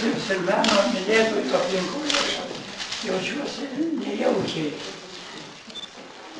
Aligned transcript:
kompozitorius 0.00 0.30
ir 0.32 0.40
meno 0.46 0.76
mylėtojų 0.94 1.50
aplinkoje 1.58 2.12
aš 2.20 2.30
jaučiuosi 3.04 3.66
nejaukiai. 4.00 4.72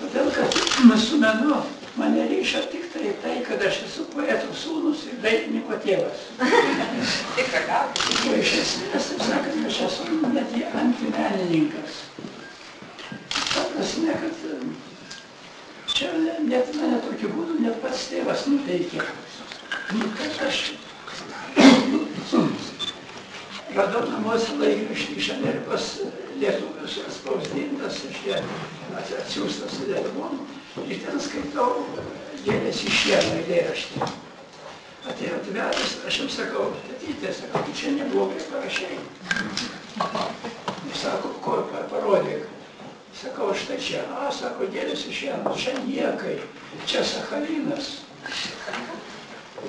Todėl, 0.01 0.30
kad 0.33 0.56
su 1.01 1.19
menu 1.21 1.59
mane 2.01 2.27
ryša 2.31 2.62
tik 2.73 2.87
tai 2.95 3.12
tai, 3.23 3.35
kad 3.45 3.61
aš 3.67 3.83
esu 3.85 4.07
poetų 4.15 4.54
sūnus 4.57 5.04
ir 5.11 5.21
dailininko 5.25 5.81
tėvas. 5.85 6.29
O 8.30 8.34
iš 8.36 8.50
esmės, 8.61 9.07
taip 9.11 9.23
sakant, 9.25 9.66
aš 9.66 9.79
esu 9.86 10.02
net 10.32 10.52
antimenininkas. 10.80 12.00
Ta 13.30 13.64
prasme, 13.72 14.16
kad 14.22 14.34
čia 15.95 16.12
net 16.48 16.72
mane 16.77 17.00
tokiu 17.06 17.32
būdu 17.34 17.61
net 17.64 17.80
pats 17.84 18.08
tėvas 18.12 18.46
nuteikė. 18.50 19.04
Nu, 19.96 20.11
kad 20.18 20.46
aš 20.48 20.70
radau 23.77 24.02
namuose 24.10 24.56
laikraštį 24.60 25.16
iš 25.20 25.29
Amerikos 25.37 25.87
lietuvius 26.41 26.98
spausdintas, 27.16 28.01
reiškia, 28.06 28.41
atsiųstas 29.20 29.79
telefonu. 29.84 30.46
Ir 30.87 31.01
ten 31.05 31.20
skaitau 31.20 31.84
gėlės 32.46 32.83
iš 32.87 32.98
šieno 33.05 33.37
eilėraštį. 33.41 34.02
Atėjo 35.10 35.38
atvedęs, 35.41 35.95
aš 36.06 36.19
jam 36.20 36.29
sakau, 36.33 36.66
tetytė, 36.87 37.33
sakau, 37.34 37.62
tu 37.66 37.73
čia 37.77 37.93
neblogai 37.96 38.43
parašai. 38.51 38.98
Jis 40.91 41.01
sako, 41.02 41.30
ko 41.45 41.62
pa- 41.71 41.87
parodyk. 41.93 42.45
Sakau, 43.16 43.51
štai 43.57 43.79
čia, 43.82 44.05
a, 44.16 44.29
sako, 44.32 44.68
gėlės 44.73 45.07
iš 45.10 45.16
šieno, 45.24 45.55
čia 45.59 45.74
niekai, 45.87 46.37
čia 46.87 47.02
Sachalinas. 47.05 48.02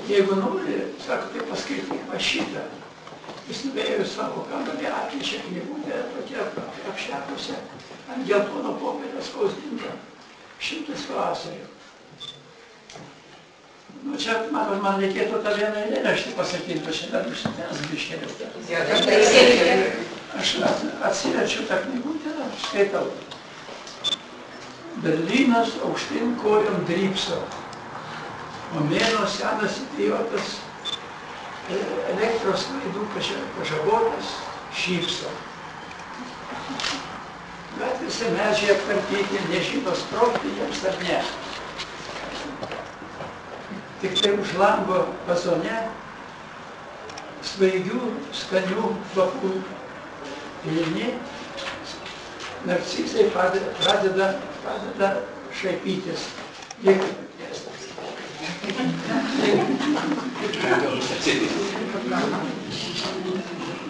Jeigu 0.07 0.35
nori, 0.39 0.77
sako, 1.03 1.31
tai 1.33 1.47
paskaityk 1.49 2.05
va 2.11 2.19
šitą. 2.21 2.63
Jis 3.49 3.63
nuėjo 3.67 3.97
į 4.03 4.07
savo 4.07 4.45
kambarį, 4.51 4.87
atnešė 4.87 5.41
knygutę, 5.47 6.01
tokia 6.15 6.45
apšepusią, 6.91 7.57
ant 8.13 8.27
geltono 8.29 8.75
popierio 8.81 9.23
spausdinta, 9.25 9.95
šimtas 10.61 11.07
vasarių. 11.09 11.67
Nu 14.01 14.17
čia, 14.17 14.37
matot, 14.53 14.79
man 14.81 14.97
reikėtų 15.01 15.41
tą 15.45 15.51
vieną 15.57 15.81
eilėraštį 15.83 16.31
pasakyti, 16.37 16.79
bet 16.85 16.95
šiandien 16.97 17.27
užsitęs 17.33 17.81
biškeliu. 17.91 18.29
Tai. 18.39 18.47
Aš 20.39 20.53
at- 20.65 20.87
atsiverčiu 21.09 21.65
tą 21.69 21.77
knygutę, 21.85 22.33
skaitau. 22.65 23.05
Berlynas 25.03 25.75
aukštyn 25.85 26.33
kojom 26.41 26.81
drypso, 26.87 27.37
o 28.77 28.83
mėno 28.89 29.27
senas 29.27 29.79
idiotas 29.85 30.57
elektros 32.13 32.67
laidų 32.73 33.05
paža- 33.15 33.45
pažabotas 33.57 34.35
šypso. 34.75 35.31
Gatvėse 37.79 38.29
medžiai 38.35 38.75
apkarpyti, 38.75 39.41
nežino 39.49 39.95
sprogti 39.95 40.51
jiems 40.57 40.83
ar 40.85 40.99
ne. 41.03 41.21
Tik 44.01 44.17
tai 44.21 44.31
už 44.37 44.53
lango 44.57 45.05
vazone 45.27 45.77
svaigių, 47.45 48.01
skanių 48.33 48.91
kvapų 49.13 49.51
pilni, 50.63 51.13
narcizai 52.65 53.27
pradeda, 53.33 53.73
pradeda, 53.81 54.29
pradeda 54.61 55.11
šaipytis. 55.61 56.27
Lyg, 56.85 57.01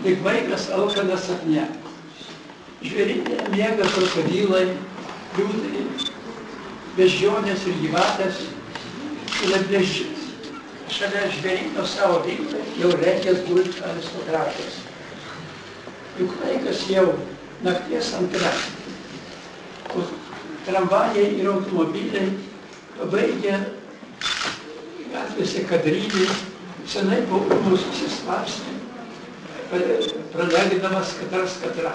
lyg 0.04 0.24
vaikas 0.26 0.70
alkanas 0.74 1.28
sapne. 1.28 1.68
Žvėrinė 2.82 3.38
miega 3.54 3.86
krokodilai, 3.94 4.64
liūtai, 5.38 5.84
beždžionės 6.98 7.68
ir 7.70 7.78
gyvatės, 7.84 8.42
bež... 9.70 10.00
šalia 10.92 11.28
žvėrino 11.36 11.86
savo 11.88 12.18
veiklą 12.26 12.64
jau 12.80 12.90
reikės 13.00 13.44
būti 13.48 13.84
aristokratas. 13.86 14.80
Juk 16.20 16.34
laikas 16.42 16.82
jau 16.90 17.06
nakties 17.64 18.10
antra. 18.18 18.52
O 19.96 20.04
tramvajai 20.66 21.28
ir 21.38 21.48
automobiliai 21.54 22.34
pabaigia 22.98 23.62
gatvėse 25.12 25.66
kadrynį, 25.70 26.28
senai 26.88 27.22
buvo 27.30 27.76
susisvarstę, 27.78 28.78
pralegdamas 30.34 31.18
katras 31.20 31.60
katrą. 31.64 31.94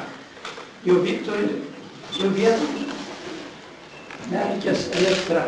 Jau 0.87 1.01
vietoj, 1.03 1.49
jau 2.15 2.29
vietoj 2.37 2.85
merkės 4.31 4.89
elektra. 4.95 5.47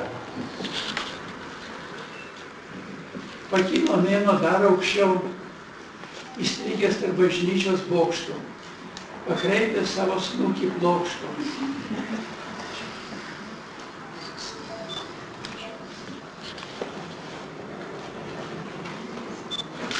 Pakilo 3.49 3.97
mėno 4.05 4.35
dar 4.43 4.67
aukščiau, 4.69 5.15
įstrigęs 6.43 6.99
tarp 7.01 7.17
bažnyčios 7.19 7.87
bokštų, 7.89 8.37
pakreipė 9.29 9.87
savo 9.89 10.19
snukį 10.21 10.73
plokštų. 10.79 11.33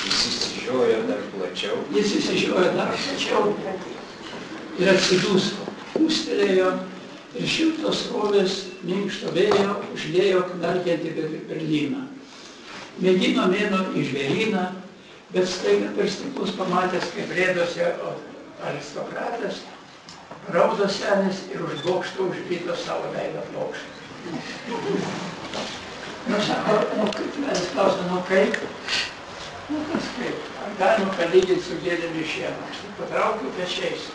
Jis 0.09 0.21
išsižiojo 0.29 1.01
dar 1.09 1.28
plačiau. 1.39 1.79
Jis 1.95 2.15
įsižiojo 2.21 2.75
dar 2.77 2.93
plačiau 2.93 3.55
ir 4.79 4.91
atsidūsto, 4.93 5.67
pūstelėjo 5.95 6.69
ir 7.39 7.49
šiltos 7.55 8.05
rovės 8.13 8.59
minkšto 8.87 9.33
vėjo 9.37 9.79
užlėjo 9.95 10.45
knarkiantį 10.53 11.15
Ber- 11.17 11.41
Berlyną. 11.51 12.05
Mėgino 12.99 13.47
mėno 13.51 13.81
į 13.95 14.05
žvėryną, 14.11 14.65
bet 15.35 15.47
staiga 15.51 15.91
per 15.97 16.09
stiklus 16.11 16.55
pamatęs, 16.59 17.11
kaip 17.15 17.35
rėdosi 17.37 17.85
aristokratas, 18.67 19.61
raudo 20.55 20.89
senis 20.91 21.45
ir 21.53 21.63
už 21.63 21.83
bokšto 21.85 22.27
užvyto 22.31 22.75
savo 22.81 23.13
veidą 23.15 23.45
plokštą. 23.53 23.95
Nu, 26.29 26.37
sako, 26.45 26.75
nu, 26.99 27.05
kaip 27.15 27.37
mes 27.41 27.61
klausome, 27.73 28.09
nu 28.11 28.23
kaip? 28.29 28.57
Nu, 29.69 29.79
kas 29.93 30.07
kaip? 30.17 30.37
Ar 30.65 30.71
galima 30.81 31.13
palyginti 31.13 31.61
su 31.61 31.75
gėlėmis 31.85 32.37
taip 32.41 32.95
patraukiu 32.97 33.51
pečiais. 33.53 34.07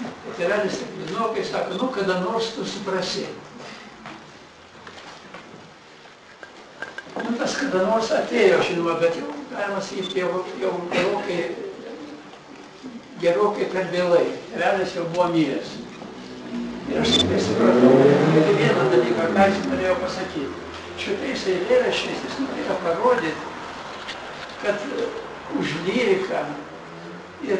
O 0.00 0.32
tėvelis 0.38 0.78
taip 0.80 0.94
liūdnokai 1.00 1.44
sako, 1.44 1.76
nu, 1.76 1.88
kada 1.92 2.16
nors 2.22 2.48
tu 2.54 2.64
suprasi. 2.64 3.26
Nu, 7.18 7.34
tas 7.36 7.58
kada 7.60 7.84
nors 7.84 8.08
atėjo, 8.16 8.62
žinoma, 8.70 8.96
bet 9.04 9.20
jau, 9.20 9.28
galima 9.52 9.84
sakyti, 9.84 10.22
jau, 10.24 10.40
jau 10.64 10.72
gerokai, 10.96 11.38
gerokai 13.20 13.68
per 13.76 13.92
vėlai. 13.92 14.24
Tėvelis 14.54 14.96
jau 14.96 15.04
buvo 15.12 15.28
miręs. 15.36 15.76
Ir 16.88 17.04
aš 17.04 17.18
tikrai 17.20 17.44
supratau, 17.44 17.92
kad 18.32 18.52
vieną 18.56 18.88
dalyką, 18.96 19.30
ką 19.36 19.48
jis 19.52 19.64
norėjo 19.68 20.00
pasakyti. 20.00 20.50
Šitais 21.02 21.48
eilėraščiais 21.58 22.28
jis 22.30 22.44
norėjo 22.46 22.80
parodyti, 22.88 23.51
kad 24.62 24.86
už 25.58 25.74
lyriką 25.86 26.44
ir, 27.44 27.58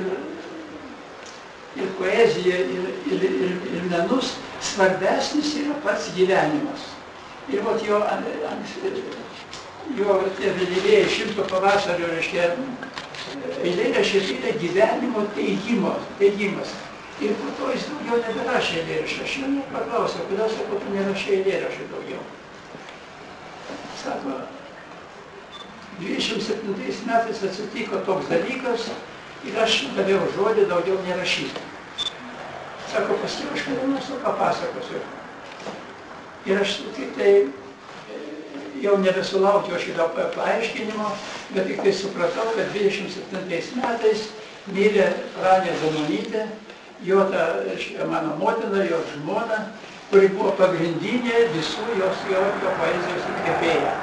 ir 1.76 1.92
poeziją 1.98 2.56
ir, 2.56 2.88
ir, 3.12 3.24
ir, 3.28 3.54
ir 3.74 3.86
menus 3.90 4.36
svarbesnis 4.62 5.54
yra 5.62 5.76
pats 5.84 6.12
gyvenimas. 6.16 6.86
Ir 7.50 7.64
vat 7.66 7.82
jo, 7.82 7.98
jo 9.98 10.18
tie 10.38 10.52
vėlyvėjai 10.58 11.08
šimto 11.10 11.46
pavasario, 11.50 12.06
reiškia, 12.14 12.52
eilėraščiai 13.66 14.22
tai 14.28 14.38
yra 14.38 14.54
gyvenimo 14.62 15.26
teigimo, 15.36 15.96
teigimas. 16.20 16.70
Ir 17.22 17.34
po 17.38 17.50
to 17.58 17.74
jis 17.74 17.84
daugiau 17.90 18.22
neberašė 18.22 18.80
eilėraščių. 18.80 19.26
Aš 19.26 19.34
jo 19.42 19.50
nepaklausiau, 19.52 20.24
kodėl 20.30 20.48
sako, 20.54 20.78
tu 20.82 20.94
nerašai 20.94 21.36
eilėraščių 21.40 21.88
daugiau. 21.90 22.22
Sako, 24.00 24.38
27 26.00 27.06
metais 27.06 27.42
atsitiko 27.48 27.96
toks 28.06 28.28
dalykas 28.30 28.88
ir 29.46 29.58
aš 29.62 29.82
daviau 29.96 30.22
žodį 30.36 30.68
daugiau 30.70 30.98
nerašyti. 31.06 31.60
Sako, 32.92 33.16
paskui 33.22 33.48
aš 33.54 33.66
kada 33.68 33.86
nors 33.88 34.08
papasakosiu. 34.22 35.00
Ir 36.46 36.60
aš 36.60 36.78
tik 36.96 37.12
tai 37.16 37.30
e, 37.32 37.44
jau 38.82 38.96
nebesulaukiau 39.00 39.78
šito 39.80 40.08
pa- 40.16 40.28
paaiškinimo, 40.34 41.08
bet 41.54 41.66
tik 41.70 41.82
tai 41.84 41.92
supratau, 41.94 42.48
kad 42.56 42.72
27 42.74 43.78
metais 43.78 44.26
mirė 44.74 45.08
Pranė 45.38 45.72
Zanonytė, 45.80 46.44
jo 47.06 47.24
ta, 47.32 47.46
reiškia, 47.66 48.06
mano 48.10 48.36
motina, 48.38 48.84
jo 48.86 49.00
žmona, 49.14 49.62
kuri 50.10 50.28
buvo 50.34 50.52
pagrindinė 50.58 51.46
visų 51.54 51.86
jos 51.98 52.26
jo, 52.30 52.42
jo 52.62 52.74
poezijos 52.78 53.30
įkvėpėja. 53.32 53.94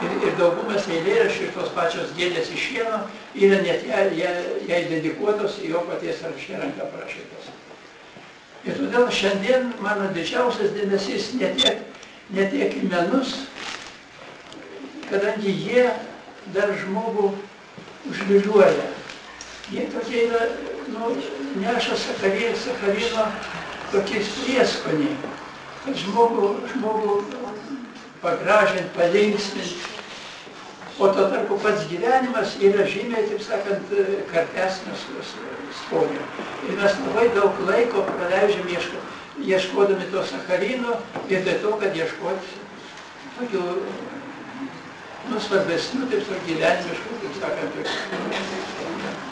Ir, 0.00 0.12
ir 0.24 0.36
daugumas 0.38 0.86
eilėraščių 0.88 1.42
ir 1.44 1.50
tos 1.52 1.72
pačios 1.76 2.12
gėlės 2.16 2.48
iš 2.54 2.62
šieno 2.70 3.00
yra 3.36 3.58
net 3.60 3.82
jai, 3.84 4.06
jai, 4.16 4.30
jai 4.68 4.78
dedikuotos 4.88 5.58
jo 5.60 5.82
paties 5.88 6.22
rašė 6.24 6.60
ranka 6.62 6.86
parašytos. 6.94 7.50
Ir 8.64 8.78
todėl 8.78 9.10
šiandien 9.12 9.70
mano 9.84 10.08
didžiausias 10.16 10.72
dėmesys 10.76 11.34
ne 11.40 11.52
tiek, 11.60 11.82
ne 12.32 12.46
tiek 12.52 12.76
į 12.80 12.88
menus, 12.88 13.34
kadangi 15.10 15.52
jie 15.52 15.84
dar 16.54 16.72
žmogų 16.80 17.34
užliūliuoja. 18.08 18.88
Jie 19.70 19.84
tokie 19.92 20.24
yra, 20.30 20.46
nu, 20.94 21.12
neša 21.60 21.96
sakarį, 22.06 22.54
sakarino 22.58 23.28
tokiais 23.92 24.32
prieskoniai, 24.40 25.12
kad 25.84 26.00
žmogų, 26.04 26.54
žmogų 26.72 27.16
pagražinti, 28.22 28.90
palinksminti. 28.96 29.98
O 31.00 31.08
tuo 31.08 31.24
tarpu 31.32 31.56
pats 31.62 31.86
gyvenimas 31.88 32.58
yra 32.60 32.84
žymiai, 32.84 33.24
taip 33.30 33.40
sakant, 33.40 33.92
kartesnis 34.28 35.06
skonio. 35.78 36.26
Ir 36.68 36.76
mes 36.76 36.98
labai 37.06 37.30
daug 37.32 37.62
laiko 37.64 38.04
praleidžiam 38.10 38.68
ieško, 38.68 39.00
ieškodami 39.40 40.10
to 40.12 40.24
sakarino, 40.28 40.98
vietoj 41.30 41.56
to, 41.62 41.72
kad 41.80 41.96
ieškoti 41.96 42.60
tokių 43.38 43.64
nu, 45.30 45.40
svarbesnių, 45.40 46.10
taip 46.12 46.28
sakant, 46.28 46.46
gyvenimiškų, 46.52 47.18
taip 47.24 47.34
sakant, 47.40 49.29